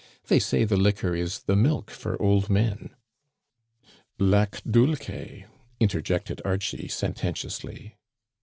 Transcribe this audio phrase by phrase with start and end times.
[0.29, 2.89] They say the liquor is the milk for old men.""
[4.31, 5.45] Lac dulce
[5.79, 7.97] interjected Archie, sententiously.